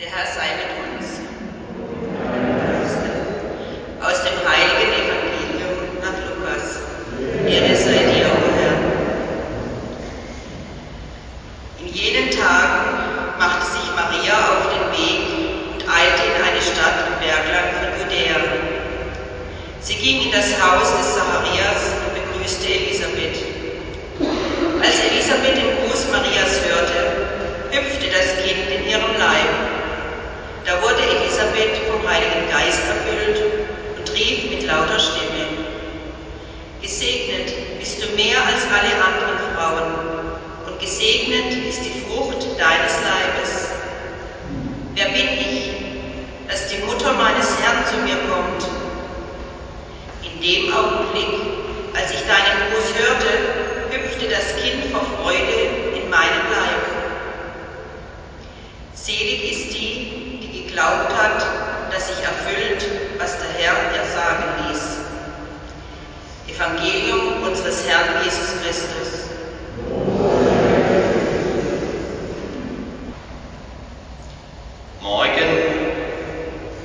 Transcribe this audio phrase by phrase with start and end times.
[0.00, 1.06] Der Herr sei mit uns.
[4.02, 6.82] Aus dem heiligen Evangelium nach Lukas.
[7.46, 8.76] Ehre sei dir, o Herr.
[11.78, 15.20] In jenen Tagen machte sich Maria auf den Weg
[15.74, 18.40] und eilte in eine Stadt im Bergland von Judäa.
[19.80, 23.38] Sie ging in das Haus des Zacharias und begrüßte Elisabeth.
[24.82, 27.30] Als Elisabeth den Gruß Marias hörte,
[27.70, 29.73] hüpfte das Kind in ihrem Leib.
[30.64, 33.42] Da wurde Elisabeth vom Heiligen Geist erfüllt
[33.98, 35.44] und rief mit lauter Stimme,
[36.80, 39.94] Gesegnet bist du mehr als alle anderen Frauen
[40.66, 43.68] und gesegnet ist die Frucht deines Leibes.
[44.94, 45.70] Wer bin ich,
[46.48, 48.66] dass die Mutter meines Herrn zu mir kommt?
[50.22, 51.40] In dem Augenblick,
[51.94, 53.32] als ich deinen Gruß hörte,
[53.90, 56.84] hüpfte das Kind vor Freude in meinem Leib.
[58.94, 60.33] Selig ist die,
[60.74, 61.46] geglaubt hat,
[61.92, 62.84] dass sich erfüllt,
[63.18, 64.96] was der Herr ihr sagen ließ.
[66.56, 69.30] Evangelium unseres Herrn Jesus Christus.
[75.00, 75.50] Morgen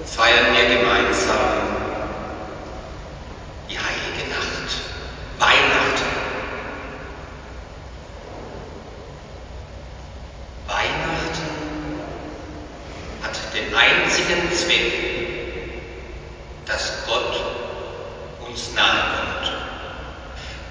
[0.05, 1.49] feiern wir gemeinsam
[3.69, 4.77] die heilige Nacht,
[5.39, 5.89] Weihnachten.
[14.29, 14.51] den
[16.65, 17.41] dass Gott
[18.47, 19.51] uns nahe kommt.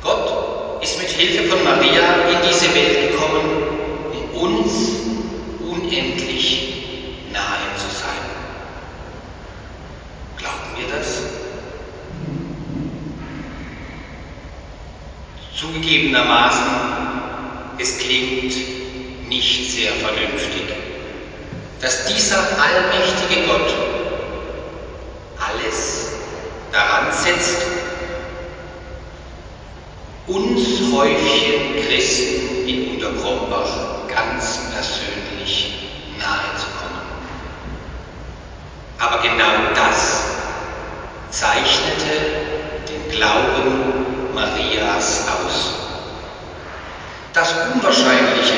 [0.02, 3.46] Gott ist mit Hilfe von Maria in diese Welt gekommen,
[4.32, 4.72] um uns
[5.60, 6.72] unendlich
[7.32, 8.24] nahe zu sein.
[10.36, 11.22] Glauben wir das?
[15.56, 16.66] Zugegebenermaßen,
[17.78, 18.54] es klingt
[19.28, 20.68] nicht sehr vernünftig
[21.80, 23.87] dass dieser allmächtige Gott
[25.68, 26.06] alles
[26.72, 27.62] daran setzt,
[30.26, 37.00] uns Häufchen Christen in Unterkrombach ganz persönlich nahe zu kommen.
[38.98, 40.22] Aber genau das
[41.30, 45.74] zeichnete den Glauben Marias aus.
[47.32, 48.54] Das Unwahrscheinliche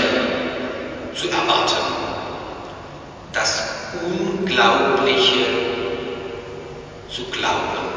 [1.14, 1.90] zu erwarten
[3.32, 3.62] das
[4.02, 5.79] Unglaubliche
[7.10, 7.90] zu glauben.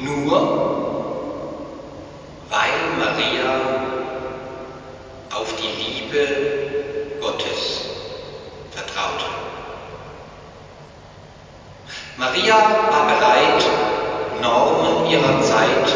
[0.00, 0.82] Nur
[2.48, 3.60] weil Maria
[5.34, 6.26] auf die Liebe
[7.20, 7.86] Gottes
[8.70, 9.24] vertraute.
[12.16, 12.56] Maria
[12.90, 13.64] war bereit,
[14.40, 15.88] Normen ihrer Zeit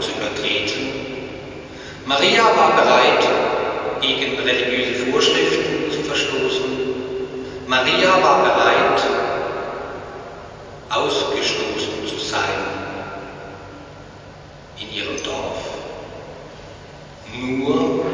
[0.00, 0.88] zu übertreten.
[2.06, 3.28] Maria war bereit,
[4.00, 6.64] gegen religiöse Vorschriften zu verstoßen.
[7.66, 9.17] Maria war bereit,
[10.90, 12.78] ausgestoßen zu sein
[14.80, 15.64] in ihrem Dorf,
[17.34, 18.06] nur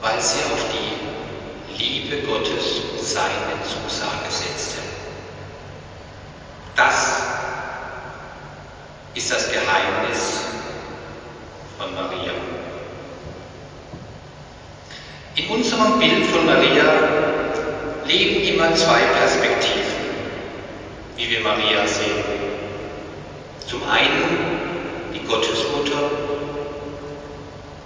[0.00, 4.78] weil sie auf die Liebe Gottes seine Zusage setzte.
[6.76, 7.22] Das
[9.14, 10.44] ist das Geheimnis
[11.76, 12.32] von Maria.
[15.34, 16.84] In unserem Bild von Maria
[18.06, 19.87] leben immer zwei Perspektiven,
[21.18, 22.22] wie wir Maria sehen.
[23.66, 26.10] Zum einen die Gottesmutter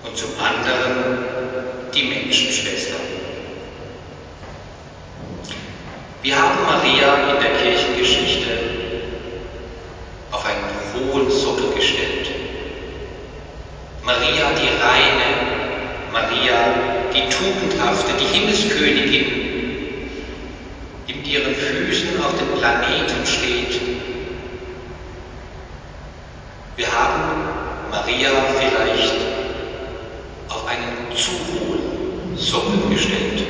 [0.04, 1.24] und zum anderen
[1.94, 2.96] die Menschenschwester.
[6.22, 8.50] Wir haben Maria in der Kirchengeschichte
[10.30, 12.28] auf einen hohen Sockel gestellt.
[14.04, 16.74] Maria die reine, Maria
[17.14, 19.51] die tugendhafte, die Himmelskönigin,
[21.32, 23.80] ihren Füßen auf dem Planeten steht.
[26.76, 27.48] Wir haben
[27.90, 29.14] Maria vielleicht
[30.50, 33.44] auf einen zu hohen Sockel gestellt.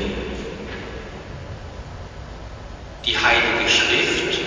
[3.05, 4.39] Die Heilige Schrift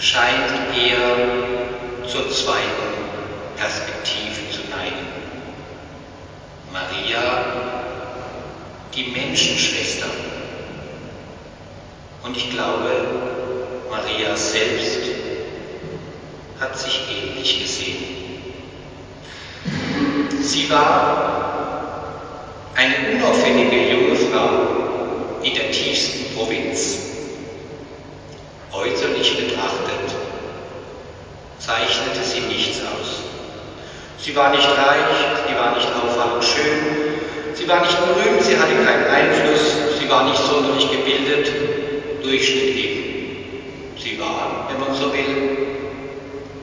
[0.00, 2.94] scheint eher zur zweiten
[3.56, 5.06] Perspektive zu neigen.
[6.72, 7.44] Maria,
[8.92, 10.08] die Menschenschwester,
[12.24, 12.90] und ich glaube,
[13.90, 14.98] Maria selbst
[16.58, 17.96] hat sich ähnlich gesehen.
[20.40, 22.14] Sie war
[22.74, 26.98] eine unauffällige junge Frau in der tiefsten Provinz.
[28.72, 30.16] Äußerlich betrachtet
[31.58, 33.22] zeichnete sie nichts aus.
[34.18, 37.04] Sie war nicht reich, sie war nicht auffallend schön,
[37.54, 41.83] Sie war nicht berühmt, sie hatte keinen Einfluss, sie war nicht sonderlich gebildet,
[42.34, 43.04] Durchschnitt eben.
[43.96, 45.56] Sie war, wenn man so will,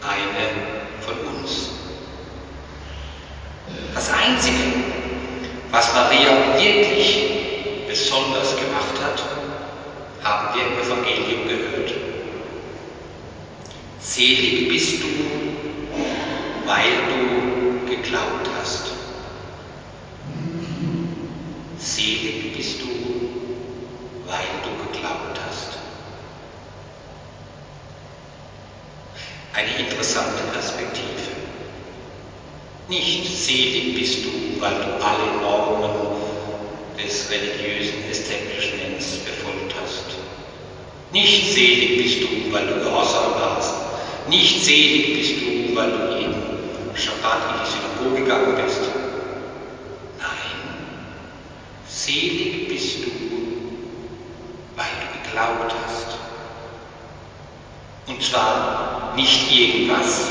[0.01, 0.49] eine
[0.99, 1.69] von uns.
[3.95, 4.57] Das Einzige,
[5.71, 9.23] was Maria wirklich besonders gemacht hat,
[10.25, 11.93] haben wir im Evangelium gehört.
[14.01, 15.07] Selig bist du,
[16.65, 18.91] weil du geglaubt hast.
[21.79, 22.50] Selig
[24.31, 25.77] weil du geglaubt hast.
[29.53, 31.31] Eine interessante Perspektive.
[32.87, 35.91] Nicht selig bist du, weil du alle Normen
[36.97, 40.15] des religiösen Establishments befolgt hast.
[41.11, 43.73] Nicht selig bist du, weil du gehorsam warst.
[44.29, 46.41] Nicht selig bist du, weil du jeden
[46.95, 48.81] Schabbat in die Synagoge gegangen bist.
[50.19, 50.85] Nein,
[51.87, 53.11] selig bist du,
[54.75, 56.17] weil du geglaubt hast.
[58.07, 60.27] Und zwar nicht irgendwas.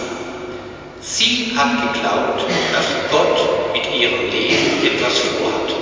[1.01, 5.75] Sie hat geglaubt, dass Gott mit ihrem Leben etwas vorhat.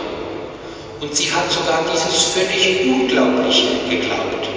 [1.01, 4.49] Und sie hat sogar dieses völlig Unglaubliche geglaubt,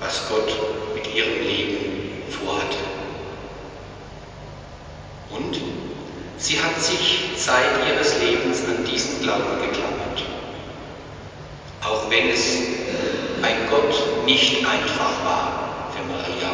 [0.00, 0.52] was Gott
[0.94, 2.78] mit ihrem Leben vorhatte.
[5.30, 5.60] Und
[6.38, 10.22] sie hat sich Zeit ihres Lebens an diesen Glauben geklammert.
[11.82, 12.77] Auch wenn es
[13.40, 16.50] bei Gott nicht einfach war für Maria.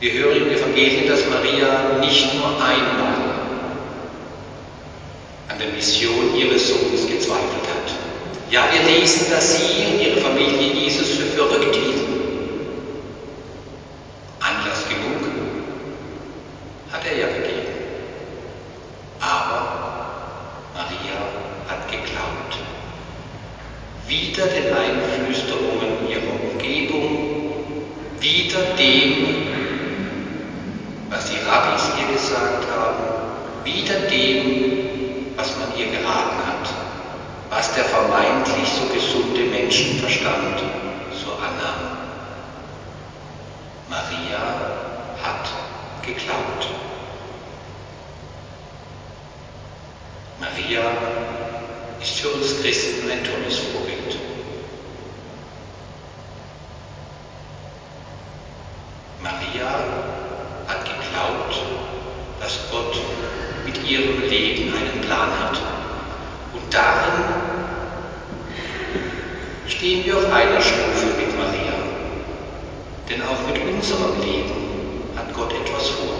[0.00, 3.32] Wir hören im Evangelium, dass Maria nicht nur einmal
[5.48, 7.92] an der Mission ihres Sohnes gezweifelt hat.
[8.50, 12.12] Ja, wir lesen, dass sie und ihre Familie Jesus für verrückt hielten.
[14.40, 15.22] Anlass genug
[16.90, 17.72] hat er ja gegeben.
[19.20, 19.92] Aber
[20.74, 21.18] Maria
[21.68, 22.58] hat geglaubt.
[24.12, 27.54] Wieder den Einflüsterungen ihrer Umgebung,
[28.20, 29.46] wieder dem,
[31.08, 36.68] was die Rabbis ihr gesagt haben, wieder dem, was man ihr geraten hat,
[37.48, 40.60] was der vermeintlich so gesunde Menschenverstand
[41.12, 41.96] so annahm.
[43.88, 44.44] Maria
[45.22, 45.48] hat
[46.04, 46.68] geglaubt.
[50.38, 50.82] Maria
[52.02, 54.16] ist für uns Christen ein tolles Vorbild.
[59.22, 59.70] Maria
[60.66, 61.62] hat geglaubt,
[62.40, 62.96] dass Gott
[63.64, 65.58] mit ihrem Leben einen Plan hat.
[66.52, 67.24] Und darin
[69.68, 71.72] stehen wir auf einer Stufe mit Maria.
[73.08, 74.62] Denn auch mit unserem Leben
[75.16, 76.14] hat Gott etwas vor.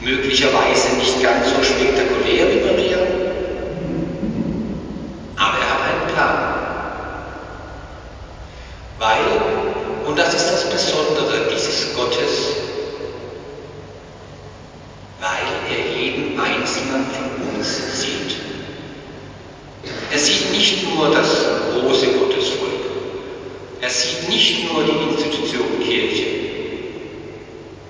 [0.00, 2.98] Möglicherweise nicht ganz so spektakulär wie Maria,
[5.36, 6.54] aber er hat einen Plan.
[8.98, 12.56] Weil, und das ist das Besondere dieses Gottes,
[15.20, 18.36] weil er jeden einzelnen von uns sieht.
[20.12, 21.28] Er sieht nicht nur das
[21.82, 22.72] große Gottesvolk,
[23.80, 26.26] er sieht nicht nur die Institution Kirche.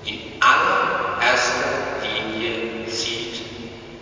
[0.06, 3.42] In allererster Linie sieht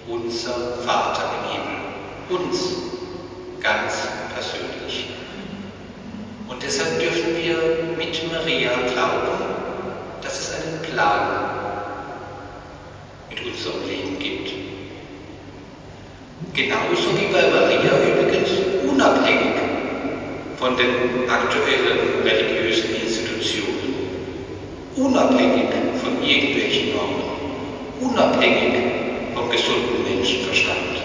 [0.09, 1.81] unser Vater im Himmel
[2.31, 2.77] uns
[3.61, 5.07] ganz persönlich.
[6.49, 9.45] Und deshalb dürfen wir mit Maria glauben,
[10.23, 11.51] dass es einen Plan
[13.29, 14.53] mit unserem Leben gibt.
[16.55, 18.00] Genauso wie bei Maria
[20.61, 23.95] von den aktuellen religiösen Institutionen,
[24.95, 25.71] unabhängig
[26.03, 27.23] von irgendwelchen Normen,
[27.99, 28.75] unabhängig
[29.35, 31.01] vom gesunden Menschenverstand.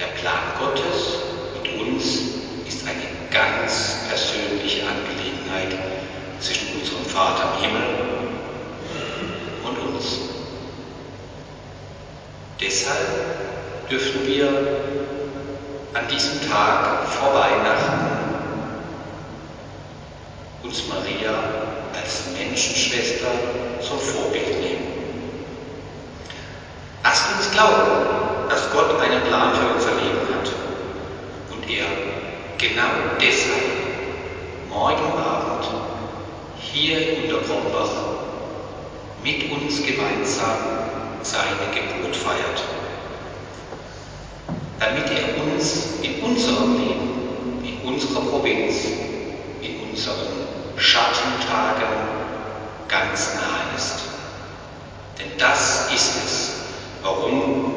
[0.00, 1.18] Der Plan Gottes
[1.62, 2.04] mit uns
[2.66, 5.78] ist eine ganz persönliche Angelegenheit
[6.40, 7.82] zwischen unserem Vater im Himmel
[9.62, 10.18] und uns.
[12.60, 14.48] Deshalb dürfen wir
[16.02, 18.06] an diesem Tag vor Weihnachten
[20.64, 21.34] uns Maria
[21.94, 23.28] als Menschenschwester
[23.80, 24.86] zum Vorbild nehmen.
[27.04, 30.50] Lasst uns glauben, dass Gott einen Plan für unser Leben hat
[31.50, 31.86] und er
[32.58, 32.90] genau
[33.20, 33.62] deshalb
[34.70, 35.68] morgen Abend
[36.58, 37.90] hier in Unterkrombach
[39.22, 40.56] mit uns gemeinsam
[41.22, 42.62] seine Geburt feiert.
[44.84, 48.84] Damit er uns in unserem Leben, in unserer Provinz,
[49.60, 50.26] in unseren
[50.76, 51.86] Schattentagen
[52.88, 53.94] ganz nahe ist.
[55.20, 56.50] Denn das ist es,
[57.00, 57.74] warum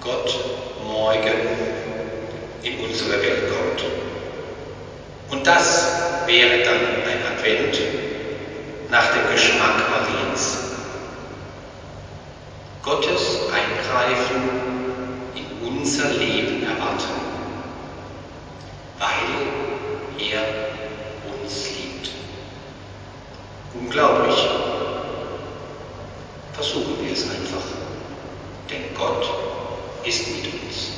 [0.00, 0.34] Gott
[0.84, 1.38] morgen
[2.64, 3.84] in unsere Welt kommt.
[5.30, 5.86] Und das
[6.26, 7.78] wäre dann ein Advent
[8.90, 10.58] nach dem Geschmack Mariens.
[12.82, 14.67] Gottes Eingreifen in
[15.78, 17.14] unser Leben erwarten,
[18.98, 20.42] weil er
[21.40, 22.10] uns liebt.
[23.74, 24.48] Unglaublich.
[26.52, 27.62] Versuchen wir es einfach,
[28.68, 29.30] denn Gott
[30.04, 30.97] ist mit uns.